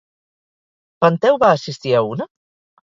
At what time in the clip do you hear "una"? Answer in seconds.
2.17-2.33